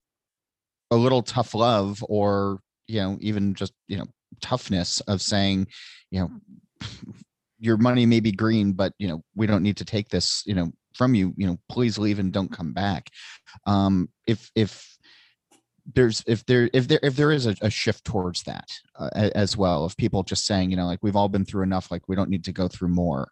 [0.93, 4.07] a little tough love or, you know, even just, you know,
[4.41, 5.67] toughness of saying,
[6.11, 6.31] you know,
[7.59, 10.55] your money may be green, but you know, we don't need to take this, you
[10.55, 13.09] know, from you, you know, please leave and don't come back.
[13.67, 14.99] Um, if if
[15.95, 19.57] there's if there if there if there is a, a shift towards that uh, as
[19.57, 22.15] well of people just saying you know like we've all been through enough like we
[22.15, 23.29] don't need to go through more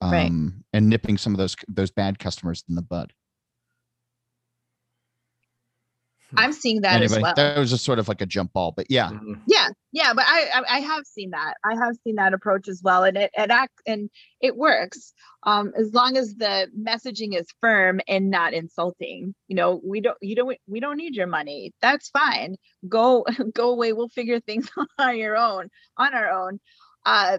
[0.00, 0.32] um Right.
[0.72, 3.12] and nipping some of those those bad customers in the bud
[6.36, 7.34] I'm seeing that anyway as well.
[7.36, 9.10] that was just sort of like a jump ball but yeah.
[9.10, 9.40] Mhm.
[9.46, 11.54] yeah yeah but I, I i have seen that.
[11.64, 15.12] I have seen that approach as well and it, it act and it works
[15.44, 19.34] um as long as the messaging is firm and not insulting.
[19.48, 21.72] You know we don't you don't we don't need your money.
[21.80, 22.56] That's fine.
[22.88, 23.92] Go go away.
[23.92, 26.60] We'll figure things on your own on our own.
[27.04, 27.38] Uh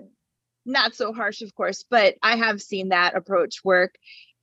[0.64, 3.96] not so harsh of course but i have seen that approach work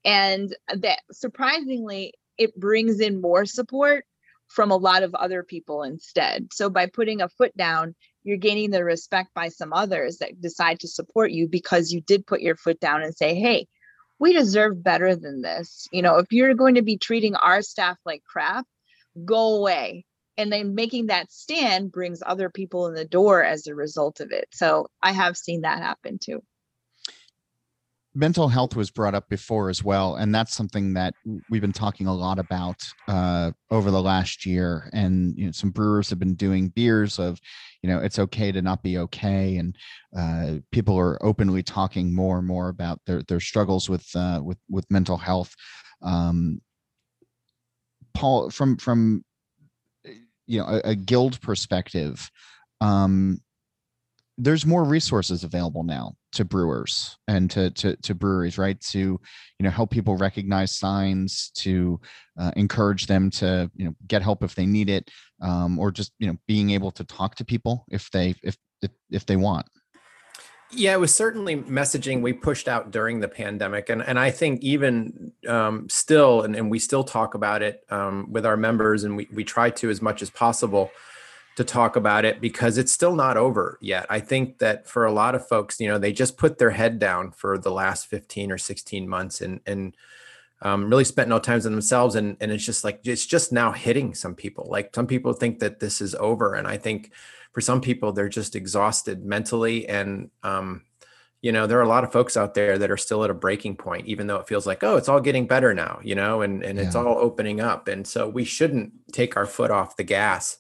[0.05, 4.05] and that surprisingly it brings in more support
[4.49, 6.49] from a lot of other people instead.
[6.53, 10.81] So by putting a foot down, you're gaining the respect by some others that decide
[10.81, 13.69] to support you because you did put your foot down and say, "Hey,
[14.19, 17.99] we deserve better than this." You know, if you're going to be treating our staff
[18.05, 18.67] like crap,
[19.25, 20.05] go away.
[20.37, 24.31] And then making that stand brings other people in the door as a result of
[24.31, 24.47] it.
[24.53, 26.43] So I have seen that happen too.
[28.19, 31.15] Mental health was brought up before as well and that's something that
[31.49, 32.77] we've been talking a lot about
[33.07, 37.41] uh, over the last year and you know some brewers have been doing beers of
[37.83, 39.77] you know it's okay to not be okay and
[40.17, 44.59] uh, people are openly talking more and more about their their struggles with uh, with
[44.69, 45.55] with mental health.
[46.03, 46.61] Um,
[48.15, 49.25] paul from from
[50.07, 50.11] uh,
[50.47, 52.29] you know a, a guild perspective
[52.81, 53.41] um,
[54.39, 59.21] there's more resources available now to brewers and to, to to breweries right to you
[59.61, 62.01] know help people recognize signs to
[62.39, 65.11] uh, encourage them to you know get help if they need it
[65.43, 68.91] um, or just you know being able to talk to people if they if if,
[69.11, 69.67] if they want
[70.71, 73.89] Yeah, it was certainly messaging we pushed out during the pandemic.
[73.89, 78.31] And, and I think even um, still, and, and we still talk about it um,
[78.31, 80.91] with our members, and we, we try to as much as possible
[81.59, 84.07] to talk about it because it's still not over yet.
[84.09, 87.01] I think that for a lot of folks, you know, they just put their head
[87.01, 89.97] down for the last 15 or 16 months and, and
[90.63, 92.15] um, really spent no time on themselves.
[92.15, 94.69] And, and it's just like, it's just now hitting some people.
[94.71, 96.55] Like some people think that this is over.
[96.55, 97.11] And I think
[97.51, 100.83] for some people, they're just exhausted mentally and, um,
[101.41, 103.35] you know there are a lot of folks out there that are still at a
[103.35, 106.43] breaking point even though it feels like oh it's all getting better now you know
[106.43, 110.03] and and it's all opening up and so we shouldn't take our foot off the
[110.03, 110.57] gas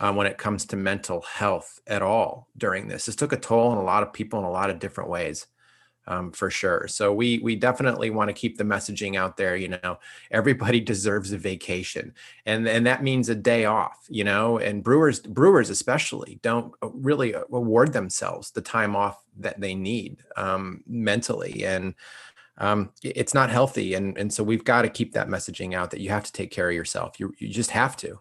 [0.00, 3.06] um, when it comes to mental health at all during this.
[3.06, 5.46] This took a toll on a lot of people in a lot of different ways
[6.06, 6.88] um, for sure.
[6.88, 9.98] So we we definitely want to keep the messaging out there you know
[10.30, 12.14] everybody deserves a vacation
[12.46, 16.88] and and that means a day off you know and brewers brewers especially don't uh,
[16.90, 21.94] really award themselves the time off that they need um, mentally and
[22.58, 26.00] um, it's not healthy and and so we've got to keep that messaging out that
[26.00, 27.20] you have to take care of yourself.
[27.20, 28.18] You you just have to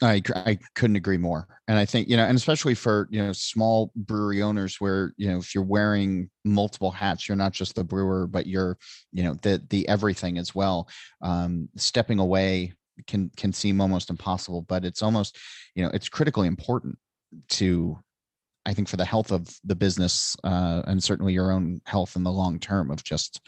[0.00, 1.48] I I couldn't agree more.
[1.66, 5.28] And I think, you know, and especially for, you know, small brewery owners where, you
[5.28, 8.78] know, if you're wearing multiple hats, you're not just the brewer, but you're,
[9.12, 10.88] you know, the the everything as well.
[11.20, 12.74] Um, stepping away
[13.08, 15.36] can can seem almost impossible, but it's almost,
[15.74, 16.96] you know, it's critically important
[17.50, 17.98] to
[18.66, 22.24] I think for the health of the business uh, and certainly your own health in
[22.24, 23.40] the long term of just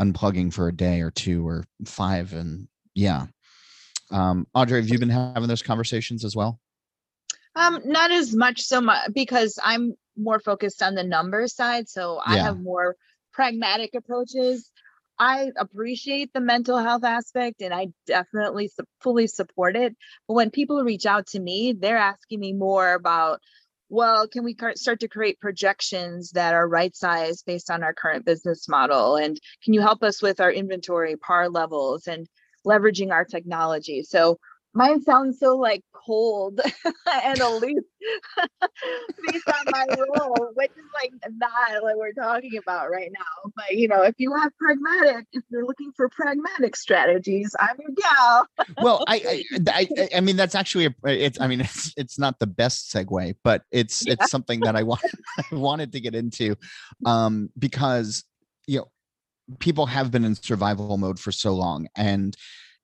[0.00, 3.26] unplugging for a day or two or five and yeah.
[4.10, 6.60] Um, Audra, have you been having those conversations as well?
[7.54, 11.88] Um, not as much so much because I'm more focused on the numbers side.
[11.88, 12.44] So I Yeah.
[12.44, 12.96] have more
[13.32, 14.70] pragmatic approaches.
[15.18, 19.96] I appreciate the mental health aspect and I definitely su- fully support it.
[20.28, 23.40] But when people reach out to me, they're asking me more about,
[23.88, 28.24] well, can we start to create projections that are right sized based on our current
[28.24, 29.16] business model?
[29.16, 32.28] And can you help us with our inventory par levels and
[32.66, 34.02] leveraging our technology?
[34.02, 34.38] So
[34.74, 36.60] mine sounds so like cold
[37.24, 37.84] and aloof
[39.26, 43.50] based on my role, which is like not what we're talking about right now.
[43.56, 47.90] But you know, if you have pragmatic, if you're looking for pragmatic strategies, I'm your
[47.96, 48.46] gal.
[48.82, 52.38] well I, I I I mean that's actually a, it's I mean it's it's not
[52.38, 54.14] the best segue but it's Yeah.
[54.14, 55.02] it's something that I want
[55.50, 56.56] I wanted to get into
[57.04, 58.24] um because
[58.66, 58.90] you know
[59.58, 62.36] people have been in survival mode for so long and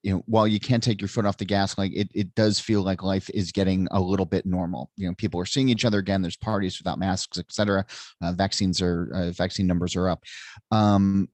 [0.02, 2.60] you know while you can't take your foot off the gas like it, it does
[2.60, 4.90] feel like life is getting a little bit normal.
[4.96, 7.86] You know people are seeing each other again there's parties without masks etc
[8.22, 10.22] uh, vaccines are uh, vaccine numbers are up.
[10.70, 11.28] Um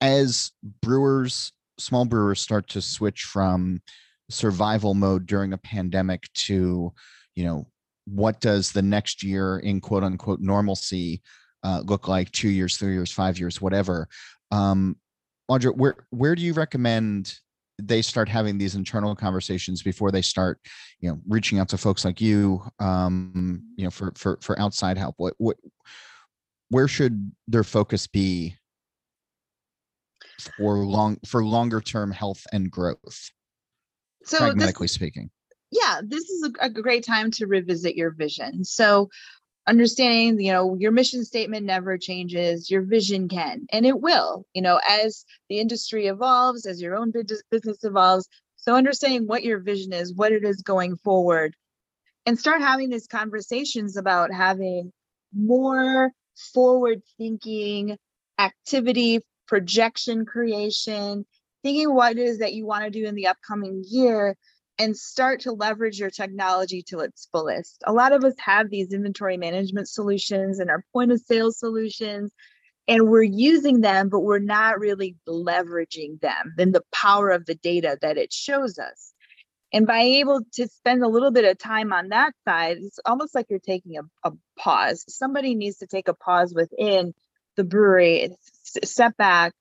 [0.00, 3.80] as brewers small brewers start to switch from
[4.30, 6.92] survival mode during a pandemic to
[7.34, 7.66] you know
[8.04, 11.22] what does the next year in quote unquote normalcy
[11.64, 14.08] uh, look like two years three years five years whatever
[14.50, 14.96] um
[15.50, 17.38] Audra, where where do you recommend
[17.78, 20.58] they start having these internal conversations before they start
[21.00, 24.96] you know reaching out to folks like you um you know for for for outside
[24.96, 25.14] help?
[25.18, 25.56] What what
[26.70, 28.56] where should their focus be
[30.56, 33.30] for long for longer term health and growth?
[34.24, 35.30] So this, pragmatically speaking.
[35.70, 38.64] Yeah, this is a, a great time to revisit your vision.
[38.64, 39.10] So
[39.66, 44.62] understanding, you know, your mission statement never changes, your vision can, and it will, you
[44.62, 48.28] know, as the industry evolves, as your own business evolves.
[48.56, 51.54] So understanding what your vision is, what it is going forward,
[52.26, 54.92] and start having these conversations about having
[55.34, 56.12] more
[56.54, 57.96] forward thinking
[58.38, 61.24] activity, projection creation,
[61.62, 64.36] thinking what it is that you want to do in the upcoming year
[64.78, 67.82] and start to leverage your technology to its fullest.
[67.86, 72.32] A lot of us have these inventory management solutions and our point of sale solutions,
[72.88, 77.54] and we're using them, but we're not really leveraging them and the power of the
[77.54, 79.12] data that it shows us.
[79.74, 83.34] And by able to spend a little bit of time on that side, it's almost
[83.34, 85.04] like you're taking a, a pause.
[85.08, 87.14] Somebody needs to take a pause within
[87.56, 89.52] the brewery, step back,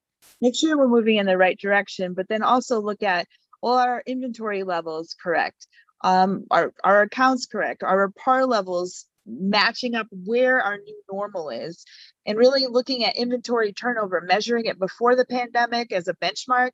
[0.41, 3.27] make sure we're moving in the right direction, but then also look at
[3.63, 5.67] our inventory levels correct?
[6.03, 7.83] Um, are, our accounts correct?
[7.83, 11.85] Are our par levels matching up where our new normal is?
[12.25, 16.71] And really looking at inventory turnover, measuring it before the pandemic as a benchmark,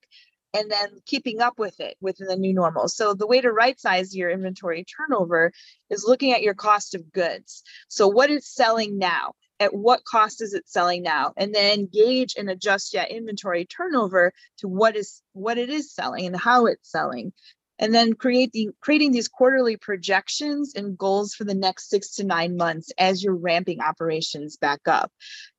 [0.54, 2.88] and then keeping up with it within the new normal.
[2.88, 5.52] So the way to right size your inventory turnover
[5.89, 7.63] is looking at your cost of goods.
[7.89, 9.34] So what is selling now?
[9.60, 11.34] At what cost is it selling now?
[11.36, 16.28] And then gauge and adjust your inventory turnover to what is what it is selling
[16.28, 17.34] and how it's selling.
[17.80, 22.24] And then create the creating these quarterly projections and goals for the next six to
[22.24, 25.12] nine months as you're ramping operations back up.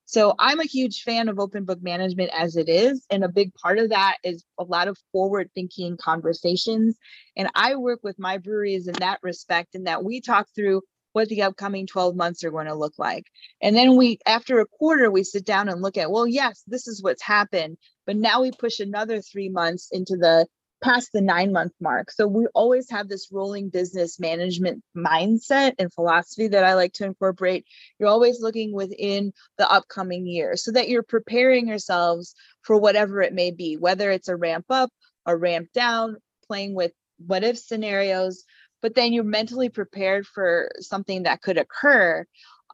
[0.05, 3.53] So i'm a huge fan of open book management as it is and a big
[3.55, 6.97] part of that is a lot of forward thinking conversations.
[7.37, 10.83] And i work with my breweries in that respect in that we talk through
[11.13, 13.25] what the upcoming 12 months are going to look like
[13.63, 16.87] and then we after a quarter we sit down and look at well yes this
[16.87, 20.47] is what's happened but now we push another three months into the
[20.83, 22.11] past the nine month mark.
[22.11, 27.05] So we always have this rolling business management mindset and philosophy that I like to
[27.05, 27.67] incorporate.
[27.99, 33.35] You're always looking within the upcoming year so that you're preparing yourselves for whatever it
[33.35, 34.91] may be, whether it's a ramp up,
[35.27, 38.45] a ramp down, playing with what if scenarios,
[38.83, 42.25] but then you're mentally prepared for something that could occur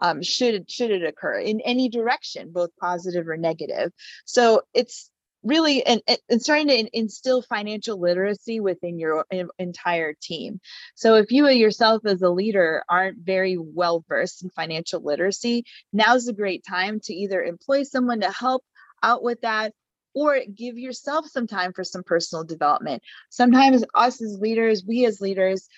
[0.01, 3.93] um, should it should it occur in any direction, both positive or negative.
[4.25, 5.11] So it's
[5.43, 9.25] really and, and starting to instill financial literacy within your
[9.59, 10.61] entire team.
[10.95, 16.29] So if you yourself as a leader aren't very well versed in financial literacy, now's
[16.29, 18.65] a great time to either employ someone to help
[19.03, 19.73] out with that
[20.15, 23.03] or give yourself some time for some personal development.
[23.31, 25.69] Sometimes us as leaders, we as leaders,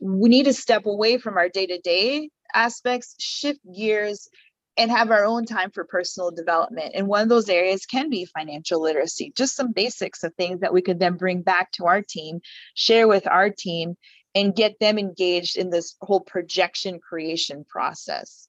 [0.00, 4.28] we need to step away from our day-to-day aspects, shift gears
[4.76, 6.92] and have our own time for personal development.
[6.94, 10.72] And one of those areas can be financial literacy, just some basics of things that
[10.72, 12.40] we could then bring back to our team,
[12.74, 13.96] share with our team,
[14.34, 18.48] and get them engaged in this whole projection creation process.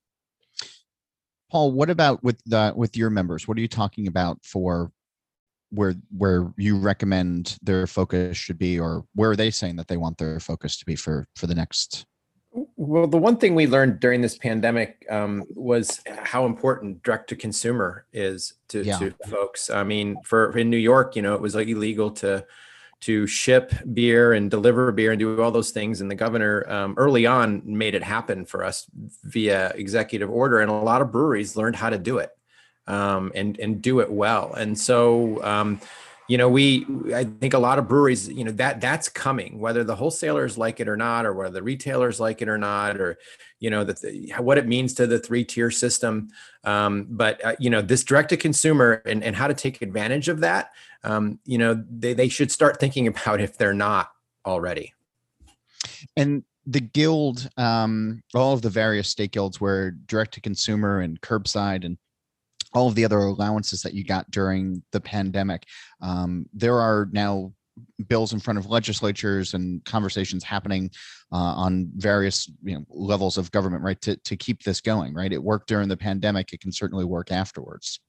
[1.52, 3.48] Paul, what about with the with your members?
[3.48, 4.91] What are you talking about for
[5.76, 9.97] where where you recommend their focus should be, or where are they saying that they
[9.97, 12.05] want their focus to be for for the next
[12.78, 17.36] well, the one thing we learned during this pandemic um, was how important direct to
[17.36, 18.97] consumer is to, yeah.
[18.97, 19.69] to folks.
[19.69, 22.45] I mean, for in New York, you know, it was like illegal to
[23.01, 25.99] to ship beer and deliver beer and do all those things.
[25.99, 28.88] And the governor um, early on made it happen for us
[29.23, 32.32] via executive order, and a lot of breweries learned how to do it
[32.88, 34.53] um, and and do it well.
[34.53, 35.79] And so um,
[36.27, 39.83] you know we i think a lot of breweries you know that that's coming whether
[39.83, 43.17] the wholesalers like it or not or whether the retailers like it or not or
[43.59, 43.99] you know that
[44.39, 46.29] what it means to the three tier system
[46.63, 50.27] um, but uh, you know this direct to consumer and, and how to take advantage
[50.27, 50.71] of that
[51.03, 54.11] um, you know they, they should start thinking about if they're not
[54.45, 54.93] already
[56.17, 61.21] and the guild um, all of the various state guilds where direct to consumer and
[61.21, 61.99] curbside and
[62.76, 65.63] all of the other allowances that you got during the pandemic.
[66.01, 67.53] Um, there are now
[68.07, 70.91] bills in front of legislatures and conversations happening
[71.32, 75.34] uh, on various you know, levels of government, right, to, to keep this going, right?
[75.34, 76.53] It worked during the pandemic.
[76.53, 77.99] It can certainly work afterwards.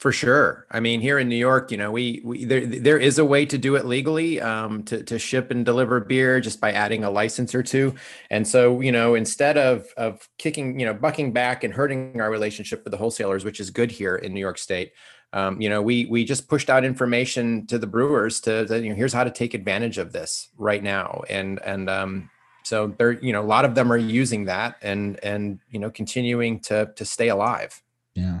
[0.00, 0.66] For sure.
[0.70, 3.44] I mean, here in New York, you know, we, we there there is a way
[3.44, 7.10] to do it legally um, to to ship and deliver beer just by adding a
[7.10, 7.94] license or two.
[8.30, 12.30] And so, you know, instead of of kicking, you know, bucking back and hurting our
[12.30, 14.92] relationship with the wholesalers, which is good here in New York State,
[15.34, 18.88] um, you know, we we just pushed out information to the brewers to, to, you
[18.88, 21.24] know, here's how to take advantage of this right now.
[21.28, 22.30] And and um,
[22.64, 25.90] so there, you know, a lot of them are using that and and you know,
[25.90, 27.82] continuing to to stay alive.
[28.14, 28.40] Yeah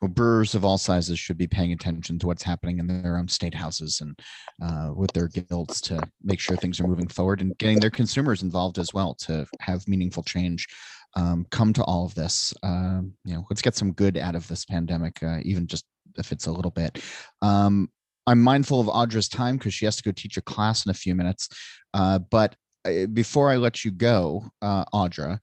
[0.00, 3.28] well, brewers of all sizes should be paying attention to what's happening in their own
[3.28, 4.18] state houses and
[4.62, 8.42] uh, with their guilds to make sure things are moving forward and getting their consumers
[8.42, 10.66] involved as well to have meaningful change
[11.16, 12.52] um, come to all of this.
[12.62, 15.84] Um, you know, let's get some good out of this pandemic, uh, even just
[16.18, 17.02] if it's a little bit.
[17.42, 17.90] Um,
[18.26, 20.94] I'm mindful of Audra's time because she has to go teach a class in a
[20.94, 21.48] few minutes.
[21.94, 22.54] Uh, but
[22.84, 25.38] uh, before I let you go, uh, Audra,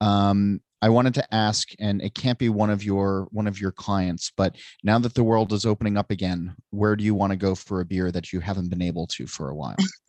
[0.00, 3.72] um, I wanted to ask, and it can't be one of your one of your
[3.72, 7.36] clients, but now that the world is opening up again, where do you want to
[7.36, 9.76] go for a beer that you haven't been able to for a while?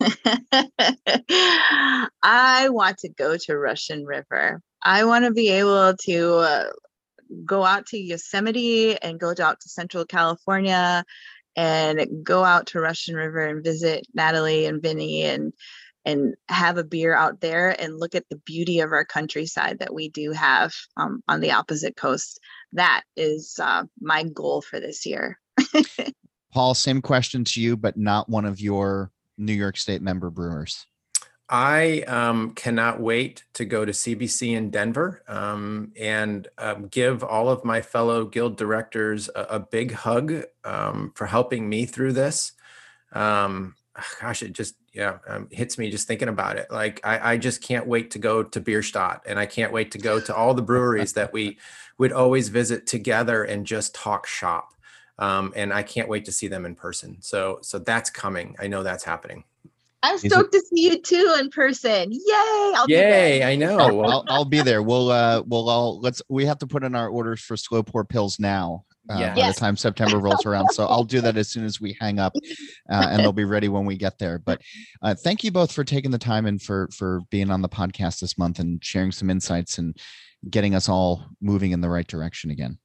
[2.22, 4.60] I want to go to Russian River.
[4.82, 6.70] I want to be able to uh,
[7.44, 11.04] go out to Yosemite and go out to Central California
[11.56, 15.52] and go out to Russian River and visit Natalie and Vinny and
[16.04, 19.94] and have a beer out there and look at the beauty of our countryside that
[19.94, 22.40] we do have um, on the opposite coast.
[22.72, 25.38] That is uh, my goal for this year.
[26.52, 30.86] Paul, same question to you, but not one of your New York State member brewers.
[31.48, 37.48] I um, cannot wait to go to CBC in Denver um, and um, give all
[37.48, 42.52] of my fellow guild directors a, a big hug um, for helping me through this.
[43.12, 43.74] Um,
[44.20, 46.70] gosh, it just yeah um, hits me just thinking about it.
[46.70, 49.98] Like I, I just can't wait to go to Bierstadt, and I can't wait to
[49.98, 51.58] go to all the breweries that we
[51.98, 54.74] would always visit together and just talk shop.
[55.18, 57.18] Um, and I can't wait to see them in person.
[57.20, 58.56] So so that's coming.
[58.58, 59.44] I know that's happening.
[60.02, 62.10] I'm stoked to see you too in person.
[62.10, 62.72] Yay!
[62.74, 63.44] I'll Yay!
[63.44, 63.78] I know.
[63.78, 64.82] I'll, I'll, be there.
[64.82, 66.22] We'll uh, we'll all let's.
[66.30, 69.34] We have to put in our orders for slow pour Pils now uh, yeah.
[69.34, 69.54] by yes.
[69.54, 70.68] the time September rolls around.
[70.72, 72.34] So I'll do that as soon as we hang up,
[72.90, 74.38] uh, and they'll be ready when we get there.
[74.38, 74.60] But
[75.02, 78.20] uh, thank you both for taking the time and for for being on the podcast
[78.20, 79.96] this month and sharing some insights and
[80.48, 82.78] getting us all moving in the right direction again.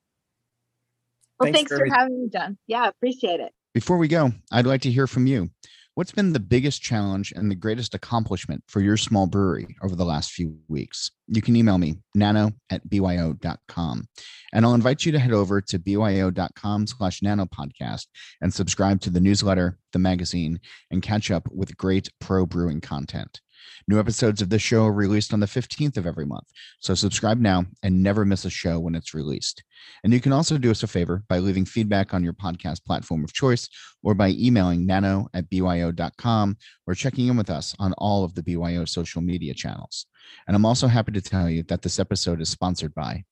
[1.40, 2.58] Well, thanks, thanks for, for having me, John.
[2.68, 3.52] Yeah, appreciate it.
[3.74, 5.50] Before we go, I'd like to hear from you.
[5.96, 10.04] What's been the biggest challenge and the greatest accomplishment for your small brewery over the
[10.04, 11.10] last few weeks?
[11.30, 14.10] You can email me, nano at byo.com.
[14.52, 18.08] And I'll invite you to head over to byo.com slash nano podcast
[18.42, 20.60] and subscribe to the newsletter, the magazine,
[20.92, 23.40] and catch up with great pro brewing content.
[23.88, 26.48] New episodes of this show are released on the 15th of every month.
[26.80, 29.64] So subscribe now and never miss a show when it's released.
[30.04, 33.24] And you can also do us a favor by leaving feedback on your podcast platform
[33.24, 33.70] of choice
[34.04, 36.58] or by emailing nano at byo.com
[36.88, 40.06] or checking in with us on all of the BYO social media channels.
[40.48, 43.24] And I'm also happy to tell you that this episode is sponsored by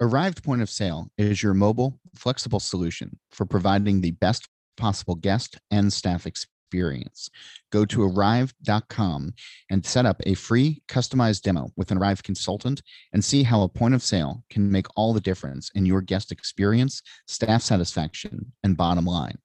[0.00, 5.58] Arryved Point of Sale is your mobile, flexible solution for providing the best possible guest
[5.70, 7.30] and staff experience experience.
[7.72, 9.34] Go to arryved.com
[9.70, 13.68] and set up a free customized demo with an Arryved consultant and see how a
[13.68, 18.76] point of sale can make all the difference in your guest experience, staff satisfaction, and
[18.76, 19.36] bottom line.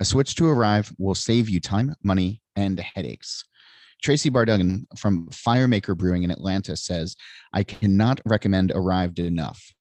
[0.00, 3.44] A switch to Arryved will save you time, money, and headaches.
[4.00, 7.16] Tracy Barduggan from Firemaker Brewing in Atlanta says,
[7.52, 9.72] I cannot recommend Arryved enough.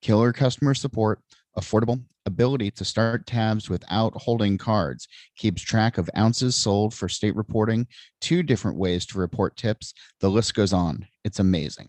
[0.00, 1.20] Killer customer support,
[1.58, 7.36] affordable, ability to start tabs without holding cards, keeps track of ounces sold for state
[7.36, 7.86] reporting,
[8.20, 9.94] two different ways to report tips.
[10.20, 11.06] The list goes on.
[11.24, 11.88] It's amazing.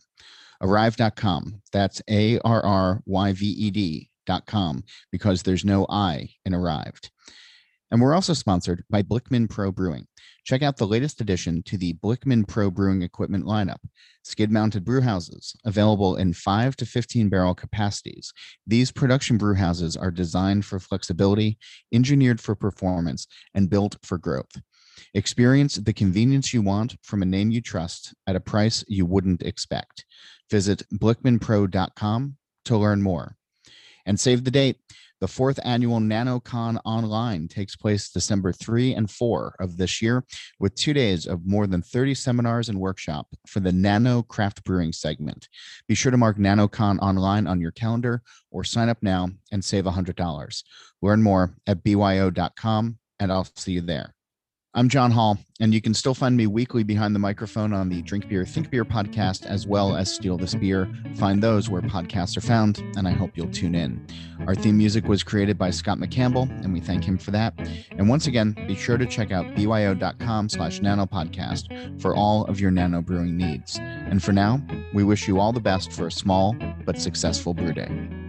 [0.62, 1.62] Arryved.com.
[1.74, 7.10] That's A R R Y V E D.com because there's no I in Arryved.
[7.92, 10.08] And we're also sponsored by Blickman Pro Brewing.
[10.46, 13.80] Check out the latest addition to the Blickman Pro Brewing equipment lineup
[14.24, 18.32] skid mounted brew houses available in 5 to 15 barrel capacities.
[18.68, 21.58] These production brew houses are designed for flexibility,
[21.92, 24.62] engineered for performance, and built for growth.
[25.14, 29.42] Experience the convenience you want from a name you trust at a price you wouldn't
[29.42, 30.06] expect.
[30.50, 33.36] Visit blickmanpro.com to learn more.
[34.06, 34.78] And save the date.
[35.22, 40.26] The fourth annual NanoCon Online takes place December 3 and 4 of this year,
[40.60, 44.92] with two days of more than 30 seminars and workshop for the Nano Craft Brewing
[44.92, 45.48] segment.
[45.88, 49.84] Be sure to mark NanoCon Online on your calendar or sign up now and save
[49.84, 50.64] $100.
[51.04, 54.16] Learn more at byo.com, and I'll see you there.
[54.74, 58.02] I'm John Holl, and you can still find me weekly behind the microphone on the
[58.04, 60.90] Drink Beer, Think Beer podcast, as well as Steal This Beer.
[61.16, 64.08] Find those where podcasts are found, and I hope you'll tune in.
[64.48, 67.54] Our theme music was created by Scott McCampbell, and we thank him for that.
[67.92, 72.72] And once again, be sure to check out byo.com slash nanopodcast for all of your
[72.72, 73.78] nano brewing needs.
[73.78, 74.62] And for now,
[74.94, 76.56] we wish you all the best for a small
[76.86, 78.21] but successful brew day.